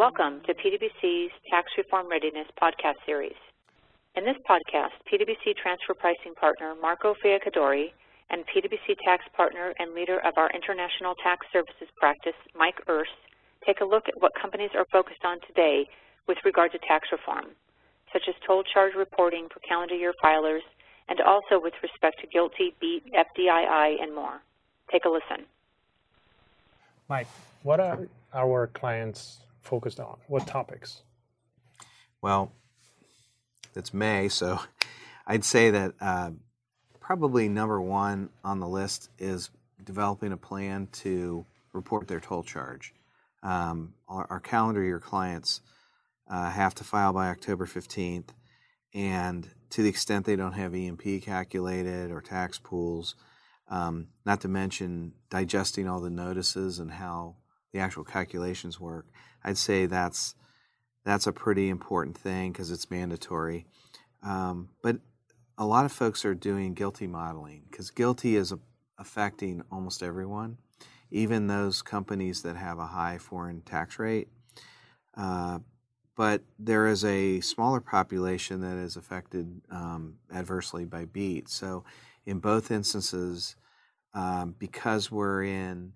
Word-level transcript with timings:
Welcome 0.00 0.40
to 0.46 0.54
PwC's 0.54 1.30
Tax 1.50 1.68
Reform 1.76 2.08
Readiness 2.08 2.46
podcast 2.56 2.96
series. 3.04 3.36
In 4.16 4.24
this 4.24 4.38
podcast, 4.48 4.96
PwC 5.04 5.54
transfer 5.60 5.92
pricing 5.92 6.32
partner 6.40 6.74
Marco 6.80 7.14
Fiaccadori 7.22 7.92
and 8.30 8.42
PwC 8.48 8.96
tax 9.04 9.24
partner 9.36 9.74
and 9.78 9.92
leader 9.92 10.18
of 10.24 10.38
our 10.38 10.48
international 10.56 11.14
tax 11.22 11.46
services 11.52 11.92
practice, 11.98 12.32
Mike 12.56 12.80
Erce, 12.88 13.12
take 13.66 13.82
a 13.82 13.84
look 13.84 14.08
at 14.08 14.14
what 14.22 14.32
companies 14.40 14.70
are 14.74 14.86
focused 14.90 15.22
on 15.22 15.36
today 15.46 15.86
with 16.26 16.38
regard 16.46 16.72
to 16.72 16.78
tax 16.78 17.08
reform, 17.12 17.52
such 18.10 18.22
as 18.26 18.34
toll 18.46 18.62
charge 18.62 18.94
reporting 18.96 19.48
for 19.52 19.60
calendar 19.68 19.96
year 19.96 20.14
filers, 20.24 20.64
and 21.10 21.20
also 21.20 21.60
with 21.60 21.74
respect 21.82 22.16
to 22.22 22.26
GILTI, 22.26 22.72
BEAT, 22.80 23.04
FDII, 23.12 24.02
and 24.02 24.14
more. 24.14 24.40
Take 24.90 25.04
a 25.04 25.10
listen. 25.10 25.44
Mike, 27.06 27.28
what 27.64 27.80
are 27.80 28.08
our 28.32 28.66
clients 28.68 29.40
focused 29.62 30.00
on? 30.00 30.18
What 30.28 30.46
topics? 30.46 31.02
Well, 32.22 32.52
it's 33.74 33.94
May, 33.94 34.28
so 34.28 34.60
I'd 35.26 35.44
say 35.44 35.70
that 35.70 35.94
uh, 36.00 36.30
probably 37.00 37.48
number 37.48 37.80
one 37.80 38.30
on 38.44 38.60
the 38.60 38.68
list 38.68 39.08
is 39.18 39.50
developing 39.84 40.32
a 40.32 40.36
plan 40.36 40.88
to 40.92 41.44
report 41.72 42.08
their 42.08 42.20
toll 42.20 42.42
charge. 42.42 42.94
Um, 43.42 43.94
our, 44.08 44.26
our, 44.28 44.40
calendar 44.40 44.82
year 44.82 45.00
clients 45.00 45.62
uh, 46.28 46.50
have 46.50 46.74
to 46.74 46.84
file 46.84 47.12
by 47.14 47.28
October 47.28 47.64
15th, 47.64 48.28
and 48.92 49.48
to 49.70 49.82
the 49.82 49.88
extent 49.88 50.26
they 50.26 50.36
don't 50.36 50.52
have 50.52 50.74
E&P 50.74 51.20
calculated 51.20 52.10
or 52.10 52.20
tax 52.20 52.58
pools, 52.58 53.14
um, 53.68 54.08
not 54.26 54.42
to 54.42 54.48
mention 54.48 55.14
digesting 55.30 55.88
all 55.88 56.00
the 56.00 56.10
notices 56.10 56.78
and 56.78 56.90
how 56.90 57.36
the 57.72 57.78
actual 57.78 58.04
calculations 58.04 58.80
work. 58.80 59.06
I'd 59.44 59.58
say 59.58 59.86
that's 59.86 60.34
that's 61.04 61.26
a 61.26 61.32
pretty 61.32 61.68
important 61.68 62.16
thing 62.16 62.52
because 62.52 62.70
it's 62.70 62.90
mandatory. 62.90 63.66
Um, 64.22 64.68
but 64.82 64.96
a 65.56 65.64
lot 65.64 65.84
of 65.84 65.92
folks 65.92 66.24
are 66.24 66.34
doing 66.34 66.74
GILTI 66.74 67.08
modeling 67.08 67.62
because 67.70 67.90
GILTI 67.90 68.36
is 68.36 68.52
a, 68.52 68.58
affecting 68.98 69.62
almost 69.72 70.02
everyone, 70.02 70.58
even 71.10 71.46
those 71.46 71.80
companies 71.80 72.42
that 72.42 72.56
have 72.56 72.78
a 72.78 72.86
high 72.86 73.18
foreign 73.18 73.62
tax 73.62 73.98
rate. 73.98 74.28
Uh, 75.16 75.60
but 76.16 76.42
there 76.58 76.86
is 76.86 77.04
a 77.04 77.40
smaller 77.40 77.80
population 77.80 78.60
that 78.60 78.76
is 78.76 78.96
affected 78.96 79.62
um, 79.70 80.16
adversely 80.32 80.84
by 80.84 81.06
BEAT. 81.06 81.48
So, 81.48 81.84
in 82.26 82.40
both 82.40 82.70
instances, 82.70 83.56
um, 84.12 84.54
because 84.58 85.10
we're 85.10 85.44
in 85.44 85.92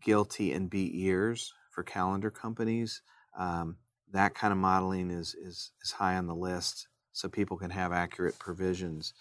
GILTI 0.00 0.54
and 0.54 0.70
BEAT 0.70 0.94
years 0.94 1.52
for 1.70 1.82
calendar 1.82 2.30
companies, 2.30 3.02
um, 3.38 3.76
that 4.12 4.34
kind 4.34 4.52
of 4.52 4.58
modeling 4.58 5.10
is, 5.10 5.34
is, 5.34 5.72
is 5.82 5.92
high 5.92 6.16
on 6.16 6.26
the 6.26 6.34
list 6.34 6.88
so 7.12 7.28
people 7.28 7.56
can 7.56 7.70
have 7.70 7.92
accurate 7.92 8.38
provisions. 8.38 9.14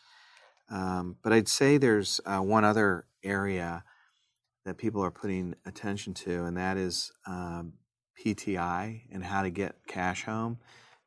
Um, 0.70 1.18
but 1.24 1.34
I'd 1.34 1.48
say 1.48 1.78
there's 1.78 2.20
uh, 2.26 2.40
one 2.40 2.64
other 2.64 3.06
area 3.24 3.84
that 4.66 4.78
people 4.78 5.04
are 5.04 5.12
putting 5.12 5.56
attention 5.66 6.14
to, 6.14 6.46
and 6.46 6.58
that 6.58 6.78
is 6.78 7.12
um, 7.28 7.74
PTI 8.20 9.02
and 9.12 9.24
how 9.24 9.44
to 9.44 9.50
get 9.50 9.76
cash 9.88 10.24
home 10.24 10.58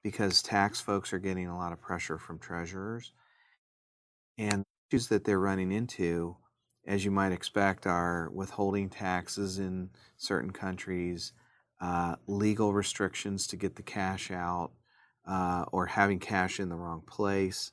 because 0.02 0.42
tax 0.42 0.80
folks 0.80 1.12
are 1.12 1.18
getting 1.18 1.48
a 1.48 1.56
lot 1.56 1.72
of 1.72 1.80
pressure 1.80 2.18
from 2.18 2.38
treasurers. 2.38 3.12
And 4.36 4.64
issues 4.90 5.08
that 5.08 5.24
they're 5.24 5.40
running 5.40 5.72
into 5.72 6.36
as 6.88 7.04
you 7.04 7.10
might 7.10 7.32
expect, 7.32 7.86
are 7.86 8.30
withholding 8.32 8.88
taxes 8.88 9.58
in 9.58 9.90
certain 10.16 10.50
countries, 10.50 11.32
uh, 11.82 12.16
legal 12.26 12.72
restrictions 12.72 13.46
to 13.46 13.56
get 13.56 13.76
the 13.76 13.82
cash 13.82 14.30
out, 14.30 14.70
uh, 15.28 15.66
or 15.70 15.84
having 15.84 16.18
cash 16.18 16.58
in 16.58 16.70
the 16.70 16.76
wrong 16.76 17.02
place. 17.06 17.72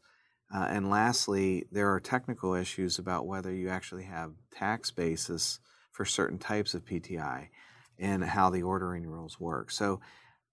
Uh, 0.54 0.68
and 0.70 0.90
lastly, 0.90 1.66
there 1.72 1.92
are 1.94 2.00
technical 2.02 2.54
issues 2.54 3.00
about 3.00 3.26
whether 3.26 3.54
you 3.54 3.70
actually 3.70 4.04
have 4.04 4.34
tax 4.52 4.92
basis 4.92 5.60
for 5.92 6.04
certain 6.04 6.38
types 6.38 6.74
of 6.74 6.84
PTI 6.84 7.48
and 7.98 8.22
how 8.22 8.50
the 8.50 8.64
ordering 8.64 9.08
rules 9.08 9.40
work. 9.40 9.72
So 9.72 10.02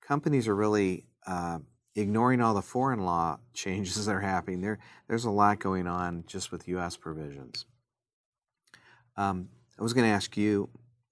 companies 0.00 0.46
are 0.46 0.54
really 0.54 1.04
uh, 1.26 1.58
ignoring 1.96 2.40
all 2.40 2.54
the 2.54 2.62
foreign 2.62 3.04
law 3.04 3.40
changes 3.54 4.06
that 4.06 4.14
are 4.14 4.20
happening. 4.20 4.60
There, 4.60 4.78
there's 5.08 5.24
a 5.24 5.30
lot 5.30 5.58
going 5.58 5.88
on 5.88 6.22
just 6.28 6.52
with 6.52 6.68
U.S. 6.68 6.96
provisions. 6.96 7.66
Um, 9.16 9.48
I 9.78 9.82
was 9.82 9.92
going 9.92 10.06
to 10.06 10.14
ask 10.14 10.36
you, 10.36 10.68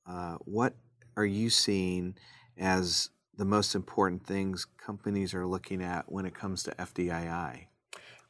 uh, 0.06 0.36
what 0.44 0.74
are 1.16 1.26
you 1.26 1.50
seeing 1.50 2.14
as 2.58 3.10
the 3.36 3.44
most 3.44 3.74
important 3.74 4.26
things 4.26 4.66
companies 4.76 5.34
are 5.34 5.46
looking 5.46 5.82
at 5.82 6.10
when 6.10 6.26
it 6.26 6.34
comes 6.34 6.62
to 6.64 6.70
FDII? 6.72 7.66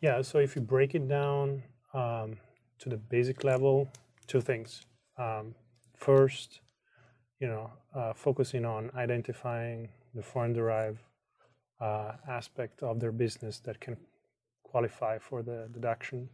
Yeah, 0.01 0.23
so 0.23 0.39
if 0.39 0.57
you 0.57 0.63
break 0.63 0.95
it 0.95 1.09
down 1.09 1.63
um, 1.95 2.37
to 2.79 2.89
the 2.89 2.97
basic 2.97 3.45
level, 3.45 3.91
two 4.27 4.41
things. 4.41 4.87
Um, 5.19 5.55
first, 5.97 6.61
you 7.41 7.49
know, 7.49 7.71
uh, 7.95 8.13
focusing 8.15 8.65
on 8.65 8.91
identifying 8.95 9.89
the 10.15 10.23
foreign 10.23 10.53
derived 10.53 11.01
uh, 11.81 12.13
aspect 12.29 12.83
of 12.83 13.01
their 13.01 13.13
business 13.13 13.61
that 13.61 13.81
can 13.81 13.97
qualify 14.63 15.19
for 15.19 15.43
the 15.43 15.69
deduction. 15.73 16.29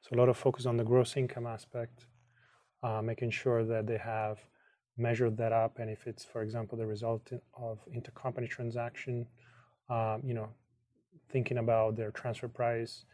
So 0.00 0.16
a 0.16 0.18
lot 0.18 0.28
of 0.28 0.36
focus 0.36 0.66
on 0.66 0.76
the 0.76 0.84
gross 0.84 1.16
income 1.16 1.46
aspect, 1.46 2.06
uh, 2.82 3.02
making 3.02 3.30
sure 3.30 3.64
that 3.64 3.86
they 3.86 3.98
have 3.98 4.38
measured 4.96 5.36
that 5.38 5.52
up, 5.52 5.78
and 5.78 5.90
if 5.90 6.06
it's, 6.06 6.24
for 6.24 6.42
example, 6.42 6.76
the 6.76 6.86
result 6.86 7.32
of 7.54 7.78
intercompany 7.94 8.48
transaction, 8.48 9.26
um, 9.88 10.22
you 10.24 10.34
know, 10.34 10.48
thinking 11.30 11.58
about 11.58 11.96
their 11.96 12.10
transfer 12.10 12.48
price 12.48 13.04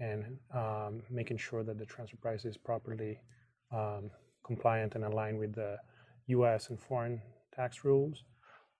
and 0.00 0.38
um, 0.54 1.02
making 1.10 1.36
sure 1.36 1.62
that 1.62 1.78
the 1.78 1.86
transfer 1.86 2.16
price 2.16 2.44
is 2.44 2.56
properly 2.56 3.18
um, 3.72 4.10
compliant 4.44 4.94
and 4.94 5.04
aligned 5.04 5.38
with 5.38 5.54
the 5.54 5.76
U.S. 6.28 6.70
and 6.70 6.78
foreign 6.78 7.20
tax 7.54 7.84
rules. 7.84 8.24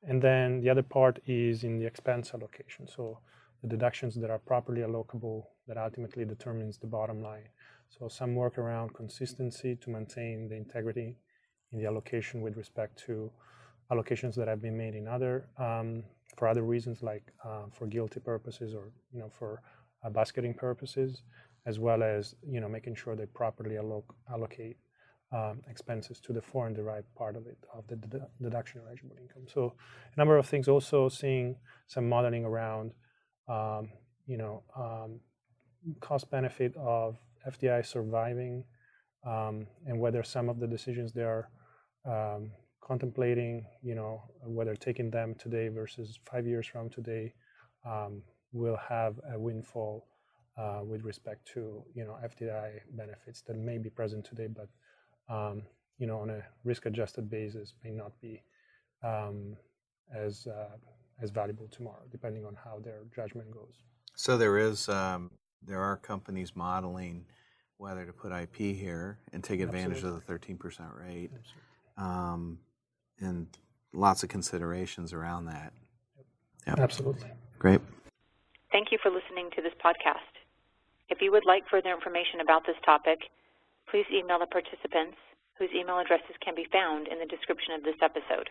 And 0.02 0.20
then 0.20 0.60
the 0.60 0.70
other 0.70 0.82
part 0.82 1.18
is 1.26 1.64
in 1.64 1.78
the 1.78 1.86
expense 1.86 2.32
allocation. 2.34 2.86
So 2.86 3.18
the 3.64 3.70
deductions 3.70 4.14
that 4.14 4.30
are 4.30 4.38
properly 4.38 4.82
allocable 4.82 5.46
that 5.66 5.78
ultimately 5.78 6.26
determines 6.26 6.76
the 6.76 6.86
bottom 6.86 7.22
line. 7.22 7.48
So 7.88 8.08
some 8.08 8.34
work 8.34 8.58
around 8.58 8.92
consistency 8.92 9.74
to 9.76 9.88
maintain 9.88 10.48
the 10.50 10.54
integrity 10.54 11.16
in 11.72 11.78
the 11.78 11.86
allocation 11.86 12.42
with 12.42 12.58
respect 12.58 13.02
to 13.06 13.30
allocations 13.90 14.34
that 14.34 14.48
have 14.48 14.60
been 14.60 14.76
made 14.76 14.94
in 14.94 15.08
other 15.08 15.48
um, 15.58 16.04
for 16.36 16.46
other 16.46 16.62
reasons 16.62 17.02
like 17.02 17.32
uh, 17.42 17.64
for 17.72 17.86
GILTI 17.86 18.22
purposes 18.22 18.74
or 18.74 18.90
you 19.12 19.20
know 19.20 19.30
for 19.30 19.62
uh, 20.04 20.10
basketing 20.10 20.52
purposes, 20.52 21.22
as 21.64 21.78
well 21.78 22.02
as 22.02 22.34
you 22.46 22.60
know 22.60 22.68
making 22.68 22.94
sure 22.94 23.16
they 23.16 23.26
properly 23.26 23.76
alloc- 23.76 24.14
allocate 24.30 24.76
um, 25.32 25.62
expenses 25.70 26.20
to 26.20 26.34
the 26.34 26.42
foreign 26.42 26.74
derived 26.74 27.12
part 27.14 27.34
of 27.34 27.46
it 27.46 27.58
of 27.72 27.86
the 27.88 27.96
deduction 28.42 28.82
eligible 28.86 29.16
income. 29.18 29.44
So 29.46 29.72
a 30.14 30.20
number 30.20 30.36
of 30.36 30.46
things. 30.46 30.68
Also 30.68 31.08
seeing 31.08 31.56
some 31.86 32.06
modeling 32.10 32.44
around 32.44 32.92
um, 33.48 33.90
you 34.26 34.36
know 34.36 34.62
um, 34.76 35.20
cost 36.00 36.30
benefit 36.30 36.74
of 36.76 37.16
FDI 37.46 37.84
surviving 37.84 38.64
um, 39.26 39.66
and 39.86 39.98
whether 39.98 40.22
some 40.22 40.48
of 40.48 40.60
the 40.60 40.66
decisions 40.66 41.12
they 41.12 41.22
are 41.22 41.48
um, 42.06 42.50
contemplating, 42.82 43.64
you 43.82 43.94
know, 43.94 44.22
whether 44.42 44.74
taking 44.76 45.10
them 45.10 45.34
today 45.38 45.68
versus 45.68 46.18
five 46.30 46.46
years 46.46 46.66
from 46.66 46.90
today 46.90 47.32
um, 47.86 48.22
will 48.52 48.76
have 48.76 49.18
a 49.32 49.38
windfall 49.38 50.06
uh, 50.58 50.80
with 50.84 51.02
respect 51.02 51.48
to, 51.52 51.82
you 51.94 52.04
know, 52.04 52.16
FDI 52.24 52.80
benefits 52.92 53.42
that 53.42 53.56
may 53.56 53.78
be 53.78 53.88
present 53.90 54.24
today, 54.24 54.46
but, 54.46 54.68
um, 55.34 55.62
you 55.98 56.06
know, 56.06 56.18
on 56.18 56.30
a 56.30 56.42
risk-adjusted 56.64 57.30
basis 57.30 57.74
may 57.82 57.90
not 57.90 58.12
be 58.20 58.42
as 60.14 60.46
uh, 60.46 60.76
as 61.20 61.30
valuable 61.30 61.68
tomorrow, 61.68 62.02
depending 62.10 62.44
on 62.44 62.56
how 62.64 62.78
their 62.82 63.02
judgment 63.14 63.50
goes. 63.50 63.82
So 64.14 64.36
there 64.36 64.58
is 64.58 64.88
um, 64.88 65.30
there 65.62 65.80
are 65.80 65.96
companies 65.96 66.54
modeling 66.54 67.24
whether 67.78 68.04
to 68.04 68.12
put 68.12 68.32
IP 68.32 68.76
here 68.76 69.18
and 69.32 69.42
take 69.42 69.60
advantage 69.60 69.98
Absolutely. 70.04 70.34
of 70.34 70.42
the 70.42 70.54
13% 70.54 71.00
rate. 71.00 71.30
Um, 71.96 72.58
and 73.20 73.46
lots 73.92 74.22
of 74.22 74.28
considerations 74.28 75.12
around 75.12 75.46
that. 75.46 75.72
Yep. 76.66 76.78
Absolutely. 76.78 77.30
Great. 77.58 77.80
Thank 78.72 78.90
you 78.90 78.98
for 79.02 79.10
listening 79.10 79.50
to 79.56 79.62
this 79.62 79.74
podcast. 79.84 80.32
If 81.08 81.20
you 81.20 81.30
would 81.30 81.44
like 81.46 81.64
further 81.70 81.92
information 81.92 82.40
about 82.40 82.66
this 82.66 82.76
topic, 82.84 83.18
please 83.90 84.06
email 84.12 84.38
the 84.38 84.46
participants 84.46 85.18
whose 85.58 85.70
email 85.74 85.98
addresses 85.98 86.34
can 86.42 86.54
be 86.54 86.66
found 86.72 87.06
in 87.06 87.18
the 87.18 87.26
description 87.26 87.74
of 87.74 87.84
this 87.84 87.94
episode. 88.02 88.50